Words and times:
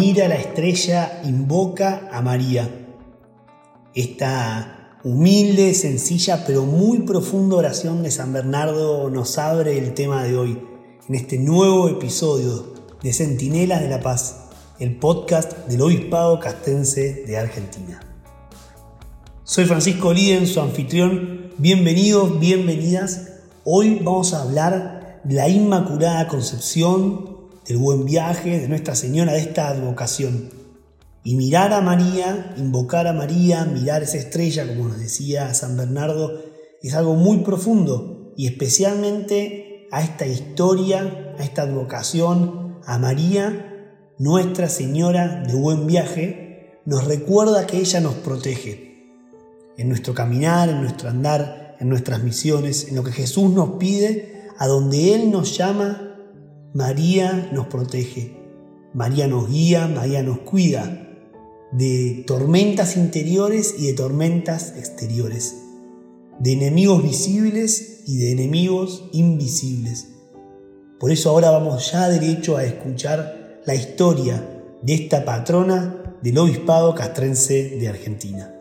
mira 0.00 0.28
la 0.28 0.36
estrella, 0.36 1.20
invoca 1.26 2.08
a 2.10 2.22
María. 2.22 2.70
Esta 3.94 4.96
humilde, 5.04 5.74
sencilla, 5.74 6.44
pero 6.46 6.64
muy 6.64 7.00
profunda 7.00 7.56
oración 7.56 8.02
de 8.02 8.10
San 8.10 8.32
Bernardo 8.32 9.10
nos 9.10 9.36
abre 9.36 9.76
el 9.76 9.92
tema 9.92 10.24
de 10.24 10.38
hoy, 10.38 10.58
en 11.06 11.14
este 11.14 11.38
nuevo 11.38 11.90
episodio 11.90 12.72
de 13.02 13.12
Centinelas 13.12 13.82
de 13.82 13.90
la 13.90 14.00
Paz, 14.00 14.48
el 14.78 14.96
podcast 14.96 15.68
del 15.68 15.82
Obispado 15.82 16.40
Castense 16.40 17.24
de 17.26 17.36
Argentina. 17.36 18.00
Soy 19.44 19.66
Francisco 19.66 20.14
Liden, 20.14 20.46
su 20.46 20.62
anfitrión. 20.62 21.52
Bienvenidos, 21.58 22.40
bienvenidas. 22.40 23.32
Hoy 23.64 24.00
vamos 24.02 24.32
a 24.32 24.40
hablar 24.40 25.20
de 25.24 25.34
la 25.34 25.50
Inmaculada 25.50 26.26
Concepción, 26.26 27.29
del 27.70 27.78
buen 27.78 28.04
viaje, 28.04 28.58
de 28.58 28.66
Nuestra 28.66 28.96
Señora, 28.96 29.34
de 29.34 29.38
esta 29.38 29.68
advocación. 29.68 30.50
Y 31.22 31.36
mirar 31.36 31.72
a 31.72 31.80
María, 31.80 32.52
invocar 32.56 33.06
a 33.06 33.12
María, 33.12 33.64
mirar 33.64 34.02
esa 34.02 34.16
estrella, 34.16 34.66
como 34.66 34.88
nos 34.88 34.98
decía 34.98 35.54
San 35.54 35.76
Bernardo, 35.76 36.42
es 36.82 36.94
algo 36.94 37.14
muy 37.14 37.38
profundo 37.44 38.32
y 38.36 38.48
especialmente 38.48 39.86
a 39.92 40.02
esta 40.02 40.26
historia, 40.26 41.36
a 41.38 41.44
esta 41.44 41.62
advocación, 41.62 42.80
a 42.84 42.98
María, 42.98 43.94
Nuestra 44.18 44.68
Señora 44.68 45.44
de 45.46 45.54
buen 45.54 45.86
viaje, 45.86 46.80
nos 46.86 47.04
recuerda 47.04 47.68
que 47.68 47.78
ella 47.78 48.00
nos 48.00 48.14
protege 48.14 49.14
en 49.78 49.88
nuestro 49.88 50.12
caminar, 50.12 50.70
en 50.70 50.80
nuestro 50.80 51.08
andar, 51.08 51.76
en 51.78 51.88
nuestras 51.88 52.24
misiones, 52.24 52.88
en 52.88 52.96
lo 52.96 53.04
que 53.04 53.12
Jesús 53.12 53.52
nos 53.52 53.78
pide, 53.78 54.48
a 54.58 54.66
donde 54.66 55.14
Él 55.14 55.30
nos 55.30 55.56
llama, 55.56 56.09
María 56.72 57.50
nos 57.52 57.66
protege, 57.66 58.36
María 58.94 59.26
nos 59.26 59.50
guía, 59.50 59.88
María 59.88 60.22
nos 60.22 60.38
cuida 60.38 61.08
de 61.72 62.22
tormentas 62.28 62.96
interiores 62.96 63.74
y 63.76 63.86
de 63.88 63.94
tormentas 63.94 64.74
exteriores, 64.76 65.56
de 66.38 66.52
enemigos 66.52 67.02
visibles 67.02 68.04
y 68.06 68.18
de 68.18 68.30
enemigos 68.30 69.08
invisibles. 69.12 70.10
Por 71.00 71.10
eso 71.10 71.30
ahora 71.30 71.50
vamos 71.50 71.90
ya 71.90 72.08
derecho 72.08 72.56
a 72.56 72.64
escuchar 72.64 73.62
la 73.66 73.74
historia 73.74 74.62
de 74.80 74.94
esta 74.94 75.24
patrona 75.24 76.16
del 76.22 76.38
obispado 76.38 76.94
castrense 76.94 77.78
de 77.80 77.88
Argentina. 77.88 78.59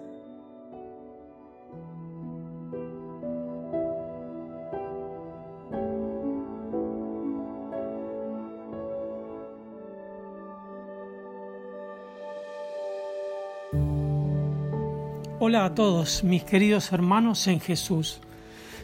Hola 15.41 15.63
a 15.63 15.73
todos, 15.73 16.25
mis 16.25 16.43
queridos 16.43 16.91
hermanos 16.91 17.47
en 17.47 17.61
Jesús. 17.61 18.19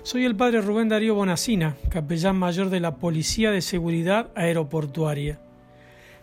Soy 0.03 0.23
el 0.23 0.37
padre 0.37 0.61
Rubén 0.61 0.87
Darío 0.87 1.13
Bonacina, 1.13 1.75
capellán 1.89 2.37
mayor 2.37 2.69
de 2.69 2.79
la 2.79 2.95
Policía 2.95 3.51
de 3.51 3.61
Seguridad 3.61 4.29
Aeroportuaria. 4.35 5.37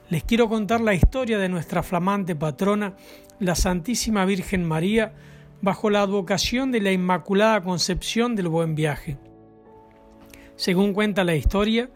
Les 0.08 0.24
quiero 0.24 0.48
contar 0.48 0.80
la 0.80 0.94
historia 0.94 1.38
de 1.38 1.50
nuestra 1.50 1.82
flamante 1.82 2.34
patrona, 2.34 2.94
la 3.40 3.54
Santísima 3.54 4.24
Virgen 4.24 4.64
María, 4.64 5.12
bajo 5.60 5.90
la 5.90 6.00
advocación 6.00 6.72
de 6.72 6.80
la 6.80 6.92
Inmaculada 6.92 7.62
Concepción 7.62 8.34
del 8.34 8.48
Buen 8.48 8.74
Viaje. 8.74 9.18
Según 10.56 10.94
cuenta 10.94 11.24
la 11.24 11.36
historia, 11.36 11.90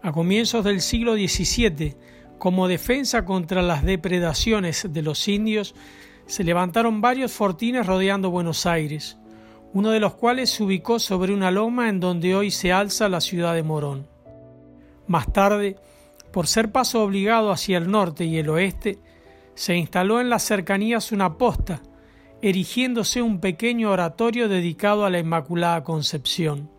a 0.00 0.12
comienzos 0.12 0.64
del 0.64 0.80
siglo 0.80 1.12
XVII, 1.12 1.94
como 2.38 2.68
defensa 2.68 3.26
contra 3.26 3.60
las 3.60 3.84
depredaciones 3.84 4.86
de 4.90 5.02
los 5.02 5.28
indios, 5.28 5.74
se 6.32 6.44
levantaron 6.44 7.02
varios 7.02 7.30
fortines 7.30 7.86
rodeando 7.86 8.30
Buenos 8.30 8.64
Aires, 8.64 9.18
uno 9.74 9.90
de 9.90 10.00
los 10.00 10.14
cuales 10.14 10.48
se 10.48 10.62
ubicó 10.62 10.98
sobre 10.98 11.34
una 11.34 11.50
loma 11.50 11.90
en 11.90 12.00
donde 12.00 12.34
hoy 12.34 12.50
se 12.50 12.72
alza 12.72 13.10
la 13.10 13.20
ciudad 13.20 13.54
de 13.54 13.62
Morón. 13.62 14.08
Más 15.06 15.30
tarde, 15.30 15.76
por 16.32 16.46
ser 16.46 16.72
paso 16.72 17.02
obligado 17.02 17.52
hacia 17.52 17.76
el 17.76 17.90
norte 17.90 18.24
y 18.24 18.38
el 18.38 18.48
oeste, 18.48 18.98
se 19.54 19.76
instaló 19.76 20.22
en 20.22 20.30
las 20.30 20.42
cercanías 20.42 21.12
una 21.12 21.36
posta, 21.36 21.82
erigiéndose 22.40 23.20
un 23.20 23.38
pequeño 23.38 23.90
oratorio 23.90 24.48
dedicado 24.48 25.04
a 25.04 25.10
la 25.10 25.18
Inmaculada 25.18 25.84
Concepción. 25.84 26.70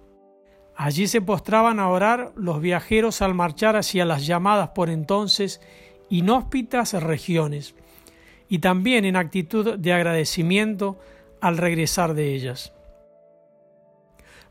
Allí 0.76 1.06
se 1.06 1.22
postraban 1.22 1.80
a 1.80 1.90
orar 1.90 2.32
los 2.36 2.60
viajeros 2.60 3.22
al 3.22 3.36
marchar 3.36 3.76
hacia 3.76 4.04
las 4.04 4.26
llamadas 4.26 4.70
por 4.70 4.90
entonces 4.90 5.62
inhóspitas 6.10 6.94
regiones, 6.94 7.76
y 8.50 8.60
también 8.60 9.06
en 9.06 9.16
actitud 9.16 9.78
de 9.78 9.94
agradecimiento 9.94 11.00
al 11.42 11.58
regresar 11.58 12.14
de 12.14 12.34
ellas. 12.34 12.74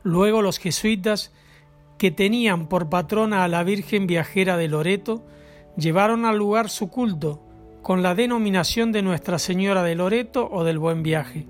Luego 0.03 0.41
los 0.41 0.59
jesuitas, 0.59 1.31
que 1.97 2.11
tenían 2.11 2.67
por 2.67 2.89
patrona 2.89 3.43
a 3.43 3.47
la 3.47 3.63
Virgen 3.63 4.07
Viajera 4.07 4.57
de 4.57 4.67
Loreto, 4.67 5.23
llevaron 5.77 6.25
al 6.25 6.37
lugar 6.37 6.69
su 6.69 6.89
culto 6.89 7.41
con 7.81 8.01
la 8.01 8.15
denominación 8.15 8.91
de 8.91 9.01
Nuestra 9.01 9.39
Señora 9.39 9.83
de 9.83 9.95
Loreto 9.95 10.49
o 10.51 10.63
del 10.63 10.79
Buen 10.79 11.03
Viaje, 11.03 11.47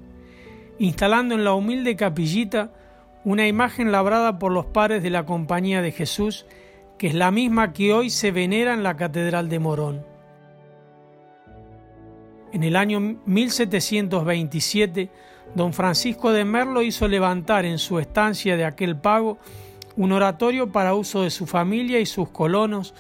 instalando 0.80 1.36
en 1.36 1.44
la 1.44 1.54
humilde 1.54 1.96
capillita 1.96 2.72
una 3.24 3.48
imagen 3.48 3.92
labrada 3.92 4.40
por 4.40 4.52
los 4.52 4.66
padres 4.66 5.02
de 5.02 5.10
la 5.10 5.25
Compañía 5.25 5.81
de 5.81 5.92
Jesús, 5.92 6.46
que 6.98 7.08
es 7.08 7.16
la 7.16 7.31
misma 7.31 7.74
que 7.74 7.94
hoy 7.94 8.10
se 8.10 8.31
venera 8.31 8.74
en 8.74 8.84
la 8.84 8.96
Catedral 8.98 9.50
de 9.50 9.60
Morón. 9.60 10.12
En 12.53 12.64
el 12.64 12.75
año 12.75 13.00
1727, 13.25 15.09
don 15.56 15.74
Francisco 15.74 16.31
de 16.31 16.46
Merlo 16.46 16.84
hizo 16.84 17.08
levantar 17.08 17.66
en 17.66 17.80
su 17.80 17.97
estancia 17.97 18.56
de 18.56 18.64
aquel 18.64 18.96
pago 18.96 19.40
un 19.97 20.12
oratorio 20.12 20.72
para 20.72 20.94
uso 20.94 21.24
de 21.24 21.31
su 21.31 21.47
familia 21.47 22.00
y 22.00 22.06
sus 22.06 22.30
colonos, 22.30 22.94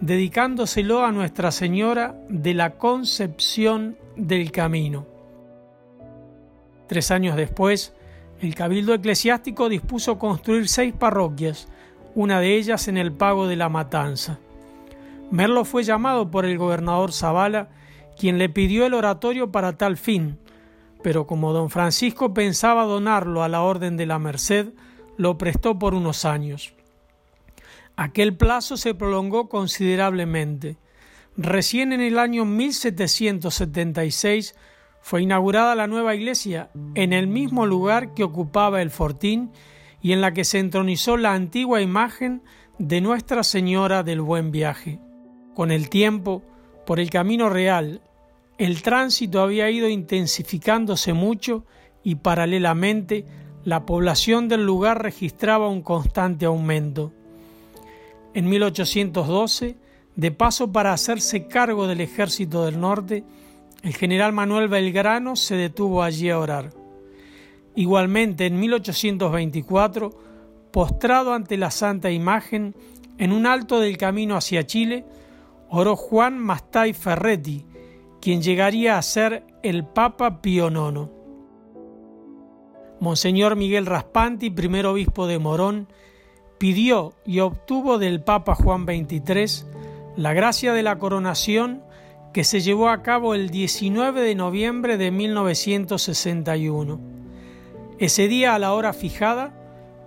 dedicándoselo 0.00 1.04
a 1.04 1.12
Nuestra 1.12 1.52
Señora 1.52 2.16
de 2.28 2.52
la 2.54 2.70
Concepción 2.78 3.96
del 4.16 4.50
Camino. 4.50 5.06
Tres 6.88 7.12
años 7.12 7.36
después, 7.36 7.94
el 8.40 8.56
Cabildo 8.56 8.92
Eclesiástico 8.92 9.68
dispuso 9.68 10.18
construir 10.18 10.68
seis 10.68 10.92
parroquias, 10.92 11.68
una 12.16 12.40
de 12.40 12.56
ellas 12.56 12.88
en 12.88 12.96
el 12.96 13.12
pago 13.12 13.46
de 13.46 13.54
la 13.54 13.68
Matanza. 13.68 14.40
Merlo 15.30 15.64
fue 15.64 15.84
llamado 15.84 16.28
por 16.28 16.44
el 16.44 16.58
gobernador 16.58 17.12
Zavala 17.12 17.68
quien 18.16 18.38
le 18.38 18.48
pidió 18.48 18.86
el 18.86 18.94
oratorio 18.94 19.52
para 19.52 19.76
tal 19.76 19.96
fin, 19.96 20.38
pero 21.02 21.26
como 21.26 21.52
don 21.52 21.70
Francisco 21.70 22.34
pensaba 22.34 22.84
donarlo 22.84 23.42
a 23.42 23.48
la 23.48 23.62
Orden 23.62 23.96
de 23.96 24.06
la 24.06 24.18
Merced, 24.18 24.68
lo 25.16 25.38
prestó 25.38 25.78
por 25.78 25.94
unos 25.94 26.24
años. 26.24 26.74
Aquel 27.96 28.36
plazo 28.36 28.76
se 28.76 28.94
prolongó 28.94 29.48
considerablemente. 29.48 30.76
Recién 31.36 31.92
en 31.92 32.00
el 32.00 32.18
año 32.18 32.44
1776 32.44 34.54
fue 35.00 35.22
inaugurada 35.22 35.74
la 35.74 35.86
nueva 35.86 36.14
iglesia 36.14 36.70
en 36.94 37.12
el 37.12 37.26
mismo 37.26 37.64
lugar 37.64 38.12
que 38.14 38.24
ocupaba 38.24 38.82
el 38.82 38.90
fortín 38.90 39.50
y 40.02 40.12
en 40.12 40.20
la 40.20 40.32
que 40.32 40.44
se 40.44 40.58
entronizó 40.58 41.16
la 41.16 41.32
antigua 41.32 41.80
imagen 41.80 42.42
de 42.78 43.00
Nuestra 43.00 43.44
Señora 43.44 44.02
del 44.02 44.20
Buen 44.20 44.50
Viaje. 44.50 44.98
Con 45.54 45.70
el 45.70 45.88
tiempo, 45.88 46.42
por 46.86 47.00
el 47.00 47.10
camino 47.10 47.50
real, 47.50 48.00
el 48.58 48.80
tránsito 48.80 49.42
había 49.42 49.68
ido 49.70 49.88
intensificándose 49.88 51.12
mucho 51.12 51.64
y 52.02 52.14
paralelamente 52.14 53.26
la 53.64 53.84
población 53.84 54.48
del 54.48 54.64
lugar 54.64 55.02
registraba 55.02 55.68
un 55.68 55.82
constante 55.82 56.46
aumento. 56.46 57.12
En 58.32 58.48
1812, 58.48 59.76
de 60.14 60.30
paso 60.30 60.72
para 60.72 60.92
hacerse 60.92 61.48
cargo 61.48 61.86
del 61.88 62.00
ejército 62.00 62.64
del 62.64 62.80
norte, 62.80 63.24
el 63.82 63.94
general 63.94 64.32
Manuel 64.32 64.68
Belgrano 64.68 65.36
se 65.36 65.56
detuvo 65.56 66.02
allí 66.02 66.30
a 66.30 66.38
orar. 66.38 66.72
Igualmente, 67.74 68.46
en 68.46 68.58
1824, 68.58 70.10
postrado 70.70 71.34
ante 71.34 71.56
la 71.56 71.70
Santa 71.70 72.10
Imagen, 72.10 72.74
en 73.18 73.32
un 73.32 73.46
alto 73.46 73.80
del 73.80 73.98
camino 73.98 74.36
hacia 74.36 74.66
Chile, 74.66 75.04
oró 75.68 75.96
Juan 75.96 76.38
Mastay 76.38 76.92
Ferretti, 76.92 77.66
quien 78.20 78.42
llegaría 78.42 78.98
a 78.98 79.02
ser 79.02 79.44
el 79.62 79.84
Papa 79.84 80.40
Pío 80.40 80.68
IX. 80.68 81.10
Monseñor 83.00 83.56
Miguel 83.56 83.86
Raspanti, 83.86 84.50
primer 84.50 84.86
obispo 84.86 85.26
de 85.26 85.38
Morón, 85.38 85.88
pidió 86.58 87.14
y 87.24 87.40
obtuvo 87.40 87.98
del 87.98 88.22
Papa 88.22 88.54
Juan 88.54 88.84
XXIII 88.84 89.66
la 90.16 90.32
gracia 90.32 90.72
de 90.72 90.82
la 90.82 90.98
coronación 90.98 91.82
que 92.32 92.44
se 92.44 92.60
llevó 92.60 92.88
a 92.88 93.02
cabo 93.02 93.34
el 93.34 93.50
19 93.50 94.20
de 94.20 94.34
noviembre 94.34 94.96
de 94.96 95.10
1961. 95.10 97.00
Ese 97.98 98.28
día, 98.28 98.54
a 98.54 98.58
la 98.58 98.72
hora 98.74 98.92
fijada, 98.92 99.54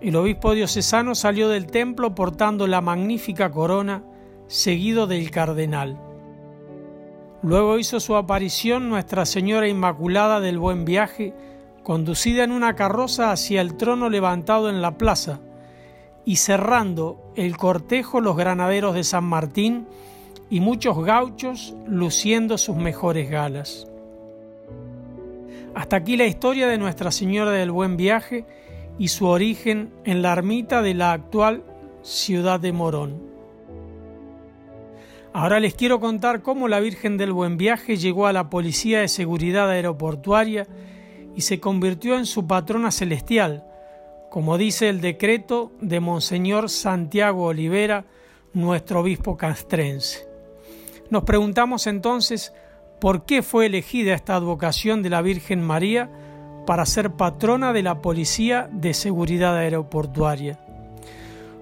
el 0.01 0.15
obispo 0.15 0.53
diocesano 0.53 1.15
salió 1.15 1.50
del 1.50 1.67
templo 1.67 2.15
portando 2.15 2.67
la 2.67 2.81
magnífica 2.81 3.51
corona, 3.51 4.03
seguido 4.50 5.06
del 5.06 5.30
cardenal. 5.30 6.00
Luego 7.44 7.78
hizo 7.78 8.00
su 8.00 8.16
aparición 8.16 8.90
Nuestra 8.90 9.28
Señora 9.28 9.68
Inmaculada 9.68 10.40
del 10.40 10.57
Buen 10.57 10.86
Viaje, 10.86 11.36
conducida 11.84 12.44
en 12.44 12.51
una 12.51 12.75
carroza 12.75 13.31
hacia 13.31 13.62
el 13.62 13.78
trono 13.78 14.10
levantado 14.10 14.69
en 14.69 14.81
la 14.81 14.98
plaza, 14.98 15.40
y 16.25 16.38
cerrando 16.38 17.31
el 17.36 17.57
cortejo 17.57 18.22
los 18.22 18.36
granaderos 18.36 18.96
de 18.96 19.04
San 19.04 19.24
Martín 19.24 19.88
y 20.50 20.62
muchos 20.62 21.04
gauchos 21.06 21.75
luciendo 21.88 22.57
sus 22.57 22.75
mejores 22.75 23.30
galas. 23.30 23.88
Hasta 25.75 25.98
aquí 25.98 26.18
la 26.18 26.25
historia 26.25 26.68
de 26.68 26.80
Nuestra 26.80 27.12
Señora 27.12 27.51
del 27.51 27.69
Buen 27.69 27.98
Viaje 27.98 28.46
y 28.98 29.10
su 29.10 29.28
origen 29.28 29.94
en 30.06 30.24
la 30.24 30.34
ermita 30.34 30.81
de 30.81 30.96
la 30.96 31.13
actual 31.13 31.63
ciudad 32.01 32.60
de 32.60 32.74
Morón. 32.74 33.28
Ahora 35.31 35.59
les 35.59 35.75
quiero 35.75 35.99
contar 35.99 36.41
cómo 36.41 36.67
la 36.67 36.79
Virgen 36.79 37.17
del 37.17 37.31
Buen 37.33 37.57
Viaje 37.57 37.97
llegó 37.97 38.25
a 38.25 38.33
la 38.33 38.49
Policía 38.49 39.01
de 39.01 39.07
Seguridad 39.07 39.69
Aeroportuaria 39.69 40.65
y 41.35 41.41
se 41.41 41.59
convirtió 41.59 42.17
en 42.17 42.25
su 42.25 42.47
patrona 42.47 42.89
celestial, 42.89 43.63
como 44.31 44.57
dice 44.57 44.89
el 44.89 45.01
decreto 45.01 45.71
de 45.81 45.99
Monseñor 45.99 46.69
Santiago 46.69 47.45
Olivera, 47.45 48.05
nuestro 48.53 49.01
obispo 49.01 49.37
castrense. 49.37 50.27
Nos 51.11 51.23
preguntamos 51.23 51.85
entonces 51.85 52.51
por 52.99 53.25
qué 53.25 53.43
fue 53.43 53.67
elegida 53.67 54.15
esta 54.15 54.35
advocación 54.35 55.03
de 55.03 55.11
la 55.11 55.21
Virgen 55.21 55.61
María 55.61 56.09
para 56.65 56.87
ser 56.87 57.11
patrona 57.11 57.71
de 57.71 57.83
la 57.83 58.01
Policía 58.01 58.67
de 58.71 58.95
Seguridad 58.95 59.55
Aeroportuaria. 59.55 60.59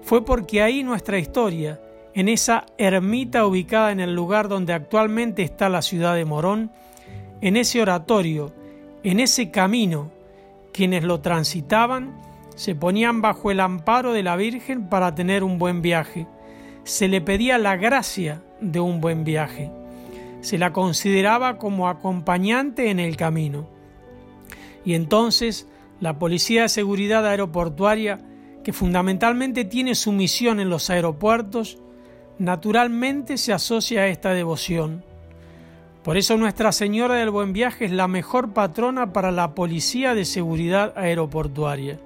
Fue 0.02 0.24
porque 0.24 0.62
ahí 0.62 0.82
nuestra 0.82 1.18
historia, 1.18 1.78
en 2.14 2.28
esa 2.28 2.66
ermita 2.78 3.46
ubicada 3.46 3.92
en 3.92 4.00
el 4.00 4.14
lugar 4.14 4.48
donde 4.48 4.72
actualmente 4.72 5.42
está 5.42 5.68
la 5.68 5.82
ciudad 5.82 6.14
de 6.14 6.24
Morón, 6.24 6.70
en 7.40 7.56
ese 7.56 7.80
oratorio, 7.80 8.52
en 9.04 9.20
ese 9.20 9.50
camino, 9.50 10.10
quienes 10.72 11.04
lo 11.04 11.20
transitaban 11.20 12.20
se 12.58 12.74
ponían 12.74 13.22
bajo 13.22 13.52
el 13.52 13.60
amparo 13.60 14.12
de 14.12 14.24
la 14.24 14.34
Virgen 14.34 14.88
para 14.88 15.14
tener 15.14 15.44
un 15.44 15.58
buen 15.58 15.80
viaje. 15.80 16.26
Se 16.82 17.06
le 17.06 17.20
pedía 17.20 17.56
la 17.56 17.76
gracia 17.76 18.42
de 18.60 18.80
un 18.80 19.00
buen 19.00 19.22
viaje. 19.22 19.70
Se 20.40 20.58
la 20.58 20.72
consideraba 20.72 21.56
como 21.56 21.88
acompañante 21.88 22.90
en 22.90 22.98
el 22.98 23.16
camino. 23.16 23.68
Y 24.84 24.94
entonces 24.94 25.68
la 26.00 26.18
Policía 26.18 26.62
de 26.62 26.68
Seguridad 26.68 27.24
Aeroportuaria, 27.26 28.20
que 28.64 28.72
fundamentalmente 28.72 29.64
tiene 29.64 29.94
su 29.94 30.10
misión 30.10 30.58
en 30.58 30.68
los 30.68 30.90
aeropuertos, 30.90 31.78
naturalmente 32.38 33.36
se 33.36 33.52
asocia 33.52 34.02
a 34.02 34.06
esta 34.08 34.32
devoción. 34.32 35.04
Por 36.02 36.16
eso 36.16 36.36
Nuestra 36.36 36.72
Señora 36.72 37.16
del 37.16 37.30
Buen 37.30 37.52
Viaje 37.52 37.84
es 37.84 37.92
la 37.92 38.08
mejor 38.08 38.52
patrona 38.52 39.12
para 39.12 39.32
la 39.32 39.54
Policía 39.54 40.14
de 40.14 40.24
Seguridad 40.24 40.94
Aeroportuaria. 40.96 41.98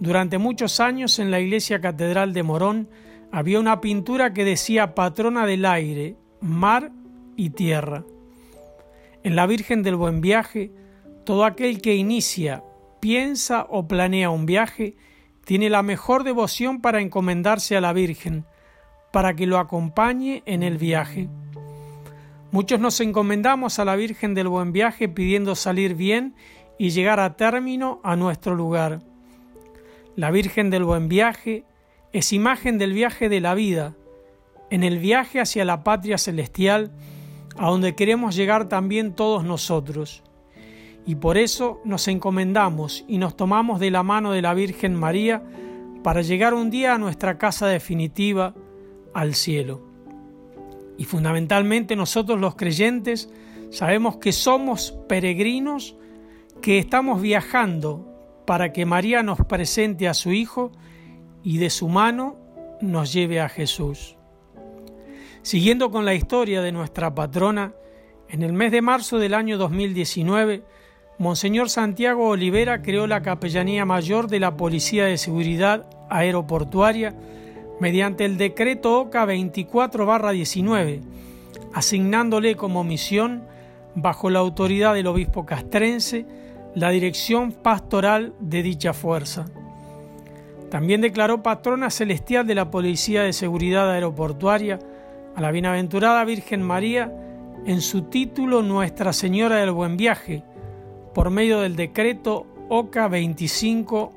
Durante 0.00 0.36
muchos 0.38 0.80
años 0.80 1.18
en 1.18 1.30
la 1.30 1.40
iglesia 1.40 1.80
catedral 1.80 2.34
de 2.34 2.42
Morón 2.42 2.88
había 3.32 3.60
una 3.60 3.80
pintura 3.80 4.34
que 4.34 4.44
decía 4.44 4.94
patrona 4.94 5.46
del 5.46 5.64
aire, 5.64 6.16
mar 6.40 6.92
y 7.36 7.50
tierra. 7.50 8.04
En 9.22 9.36
la 9.36 9.46
Virgen 9.46 9.82
del 9.82 9.96
Buen 9.96 10.20
Viaje, 10.20 10.70
todo 11.24 11.44
aquel 11.44 11.80
que 11.80 11.94
inicia, 11.94 12.62
piensa 13.00 13.66
o 13.70 13.88
planea 13.88 14.30
un 14.30 14.46
viaje 14.46 14.96
tiene 15.46 15.70
la 15.70 15.84
mejor 15.84 16.24
devoción 16.24 16.80
para 16.80 17.00
encomendarse 17.00 17.76
a 17.76 17.80
la 17.80 17.92
Virgen, 17.92 18.44
para 19.12 19.34
que 19.34 19.46
lo 19.46 19.58
acompañe 19.58 20.42
en 20.44 20.64
el 20.64 20.76
viaje. 20.76 21.28
Muchos 22.50 22.80
nos 22.80 23.00
encomendamos 23.00 23.78
a 23.78 23.84
la 23.84 23.94
Virgen 23.94 24.34
del 24.34 24.48
Buen 24.48 24.72
Viaje 24.72 25.08
pidiendo 25.08 25.54
salir 25.54 25.94
bien 25.94 26.34
y 26.80 26.90
llegar 26.90 27.20
a 27.20 27.36
término 27.36 28.00
a 28.02 28.16
nuestro 28.16 28.56
lugar. 28.56 29.02
La 30.16 30.32
Virgen 30.32 30.68
del 30.68 30.82
Buen 30.82 31.08
Viaje 31.08 31.64
es 32.12 32.32
imagen 32.32 32.76
del 32.76 32.92
viaje 32.92 33.28
de 33.28 33.40
la 33.40 33.54
vida, 33.54 33.94
en 34.70 34.82
el 34.82 34.98
viaje 34.98 35.40
hacia 35.40 35.64
la 35.64 35.84
patria 35.84 36.18
celestial, 36.18 36.90
a 37.56 37.68
donde 37.68 37.94
queremos 37.94 38.34
llegar 38.34 38.68
también 38.68 39.14
todos 39.14 39.44
nosotros. 39.44 40.24
Y 41.06 41.14
por 41.14 41.38
eso 41.38 41.80
nos 41.84 42.08
encomendamos 42.08 43.04
y 43.06 43.18
nos 43.18 43.36
tomamos 43.36 43.78
de 43.78 43.92
la 43.92 44.02
mano 44.02 44.32
de 44.32 44.42
la 44.42 44.54
Virgen 44.54 44.94
María 44.94 45.42
para 46.02 46.20
llegar 46.20 46.52
un 46.52 46.68
día 46.68 46.94
a 46.94 46.98
nuestra 46.98 47.38
casa 47.38 47.68
definitiva, 47.68 48.54
al 49.14 49.34
cielo. 49.34 49.80
Y 50.98 51.04
fundamentalmente 51.04 51.94
nosotros 51.94 52.40
los 52.40 52.56
creyentes 52.56 53.30
sabemos 53.70 54.16
que 54.16 54.32
somos 54.32 54.98
peregrinos, 55.08 55.96
que 56.60 56.78
estamos 56.78 57.22
viajando 57.22 58.12
para 58.46 58.72
que 58.72 58.86
María 58.86 59.22
nos 59.22 59.38
presente 59.40 60.08
a 60.08 60.14
su 60.14 60.32
Hijo 60.32 60.72
y 61.42 61.58
de 61.58 61.70
su 61.70 61.88
mano 61.88 62.36
nos 62.80 63.12
lleve 63.12 63.40
a 63.40 63.48
Jesús. 63.48 64.16
Siguiendo 65.42 65.90
con 65.90 66.04
la 66.04 66.14
historia 66.14 66.62
de 66.62 66.72
nuestra 66.72 67.14
patrona, 67.14 67.74
en 68.28 68.42
el 68.42 68.52
mes 68.52 68.72
de 68.72 68.82
marzo 68.82 69.18
del 69.18 69.34
año 69.34 69.56
2019, 69.58 70.64
Monseñor 71.18 71.70
Santiago 71.70 72.28
Olivera 72.28 72.82
creó 72.82 73.06
la 73.06 73.22
Capellanía 73.22 73.86
Mayor 73.86 74.28
de 74.28 74.38
la 74.38 74.58
Policía 74.58 75.06
de 75.06 75.16
Seguridad 75.16 75.86
Aeroportuaria 76.10 77.14
mediante 77.80 78.26
el 78.26 78.36
decreto 78.36 79.00
OCA 79.00 79.24
24-19, 79.24 81.00
asignándole 81.72 82.54
como 82.54 82.84
misión, 82.84 83.44
bajo 83.94 84.28
la 84.28 84.40
autoridad 84.40 84.92
del 84.92 85.06
obispo 85.06 85.46
castrense, 85.46 86.26
la 86.74 86.90
dirección 86.90 87.52
pastoral 87.52 88.34
de 88.38 88.62
dicha 88.62 88.92
fuerza. 88.92 89.46
También 90.70 91.00
declaró 91.00 91.42
patrona 91.42 91.88
celestial 91.88 92.46
de 92.46 92.54
la 92.54 92.70
Policía 92.70 93.22
de 93.22 93.32
Seguridad 93.32 93.90
Aeroportuaria 93.90 94.78
a 95.34 95.40
la 95.40 95.50
Bienaventurada 95.50 96.22
Virgen 96.24 96.60
María 96.60 97.10
en 97.64 97.80
su 97.80 98.02
título 98.02 98.62
Nuestra 98.62 99.14
Señora 99.14 99.56
del 99.56 99.70
Buen 99.70 99.96
Viaje, 99.96 100.42
por 101.16 101.30
medio 101.30 101.60
del 101.60 101.76
decreto 101.76 102.46
OCA 102.68 103.08
25 103.08 104.12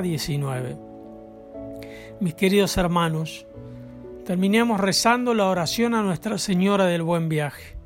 19. 0.00 0.78
Mis 2.20 2.34
queridos 2.34 2.76
hermanos, 2.76 3.48
terminemos 4.24 4.78
rezando 4.78 5.34
la 5.34 5.48
oración 5.48 5.92
a 5.92 6.02
Nuestra 6.02 6.38
Señora 6.38 6.84
del 6.84 7.02
Buen 7.02 7.28
Viaje. 7.28 7.76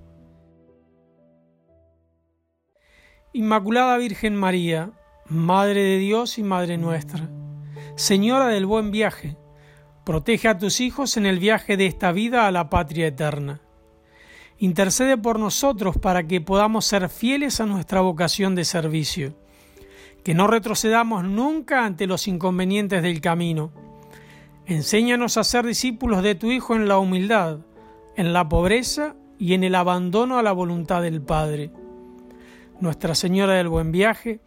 Inmaculada 3.32 3.96
Virgen 3.96 4.36
María, 4.36 4.90
Madre 5.30 5.82
de 5.82 5.96
Dios 5.96 6.36
y 6.36 6.42
Madre 6.42 6.76
nuestra, 6.76 7.30
Señora 7.96 8.48
del 8.48 8.66
Buen 8.66 8.90
Viaje, 8.90 9.38
protege 10.04 10.48
a 10.48 10.58
tus 10.58 10.82
hijos 10.82 11.16
en 11.16 11.24
el 11.24 11.38
viaje 11.38 11.78
de 11.78 11.86
esta 11.86 12.12
vida 12.12 12.46
a 12.46 12.50
la 12.50 12.68
patria 12.68 13.06
eterna. 13.06 13.62
Intercede 14.58 15.16
por 15.16 15.38
nosotros 15.38 15.96
para 15.98 16.26
que 16.26 16.40
podamos 16.40 16.84
ser 16.84 17.08
fieles 17.08 17.60
a 17.60 17.66
nuestra 17.66 18.00
vocación 18.00 18.54
de 18.54 18.64
servicio, 18.64 19.34
que 20.24 20.34
no 20.34 20.46
retrocedamos 20.46 21.24
nunca 21.24 21.84
ante 21.84 22.06
los 22.06 22.26
inconvenientes 22.28 23.02
del 23.02 23.20
camino. 23.20 23.70
Enséñanos 24.66 25.36
a 25.36 25.44
ser 25.44 25.64
discípulos 25.64 26.22
de 26.22 26.34
tu 26.34 26.50
Hijo 26.50 26.74
en 26.74 26.88
la 26.88 26.98
humildad, 26.98 27.58
en 28.16 28.32
la 28.32 28.48
pobreza 28.48 29.14
y 29.38 29.54
en 29.54 29.64
el 29.64 29.74
abandono 29.74 30.38
a 30.38 30.42
la 30.42 30.52
voluntad 30.52 31.02
del 31.02 31.22
Padre 31.22 31.70
nuestra 32.80 33.14
Señora 33.14 33.54
del 33.54 33.68
Buen 33.68 33.92
Viaje, 33.92 34.40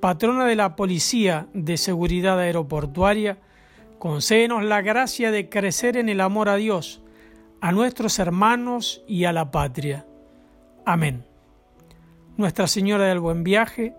patrona 0.00 0.46
de 0.46 0.56
la 0.56 0.76
Policía 0.76 1.46
de 1.54 1.76
Seguridad 1.76 2.38
Aeroportuaria, 2.38 3.38
concédenos 3.98 4.64
la 4.64 4.82
gracia 4.82 5.30
de 5.30 5.48
crecer 5.48 5.96
en 5.96 6.08
el 6.08 6.20
amor 6.20 6.48
a 6.48 6.56
Dios, 6.56 6.99
a 7.60 7.72
nuestros 7.72 8.18
hermanos 8.18 9.02
y 9.06 9.24
a 9.24 9.32
la 9.32 9.50
patria. 9.50 10.06
Amén. 10.84 11.24
Nuestra 12.36 12.66
Señora 12.66 13.04
del 13.04 13.20
Buen 13.20 13.44
Viaje, 13.44 13.94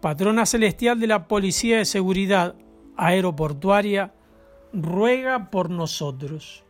patrona 0.00 0.46
celestial 0.46 0.98
de 0.98 1.06
la 1.06 1.28
Policía 1.28 1.78
de 1.78 1.84
Seguridad 1.84 2.56
Aeroportuaria, 2.96 4.12
ruega 4.72 5.50
por 5.50 5.70
nosotros. 5.70 6.64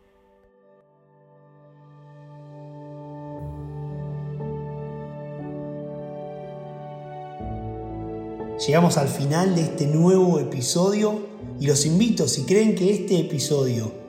Llegamos 8.66 8.98
al 8.98 9.08
final 9.08 9.54
de 9.54 9.62
este 9.62 9.86
nuevo 9.86 10.38
episodio 10.38 11.26
y 11.58 11.66
los 11.66 11.84
invito, 11.86 12.28
si 12.28 12.44
creen 12.44 12.74
que 12.74 12.92
este 12.92 13.18
episodio, 13.18 14.03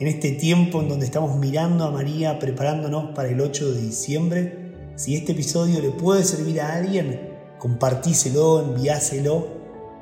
en 0.00 0.06
este 0.06 0.30
tiempo 0.32 0.80
en 0.80 0.88
donde 0.88 1.06
estamos 1.06 1.36
mirando 1.36 1.84
a 1.84 1.90
María 1.90 2.38
preparándonos 2.38 3.14
para 3.14 3.28
el 3.28 3.40
8 3.40 3.72
de 3.72 3.80
diciembre, 3.80 4.72
si 4.94 5.16
este 5.16 5.32
episodio 5.32 5.80
le 5.80 5.90
puede 5.90 6.24
servir 6.24 6.60
a 6.60 6.74
alguien, 6.74 7.36
compartíselo, 7.58 8.62
enviáselo 8.62 9.48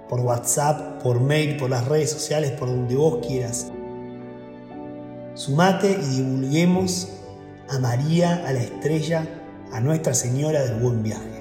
por 0.09 0.21
WhatsApp, 0.21 1.03
por 1.03 1.21
mail, 1.21 1.57
por 1.57 1.71
las 1.71 1.89
redes 1.89 2.11
sociales, 2.11 2.53
por 2.53 2.69
donde 2.69 2.95
vos 2.95 3.27
quieras. 3.27 3.73
Sumate 5.35 5.91
y 5.91 6.17
divulguemos 6.17 7.09
a 7.69 7.79
María, 7.79 8.47
a 8.47 8.53
la 8.53 8.61
estrella, 8.61 9.27
a 9.73 9.81
Nuestra 9.81 10.15
Señora 10.15 10.63
del 10.63 10.81
Buen 10.81 11.03
Viaje. 11.03 11.36